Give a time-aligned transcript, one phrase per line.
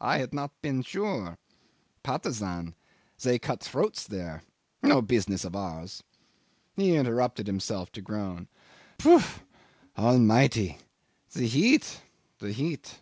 [0.00, 1.38] I had not been sure.
[2.04, 2.74] Patusan
[3.20, 4.44] they cut throats there
[4.80, 6.04] no business of ours."
[6.76, 8.46] He interrupted himself to groan.
[9.00, 9.20] "Phoo!
[9.98, 10.78] Almighty!
[11.32, 12.00] The heat!
[12.38, 13.00] The heat!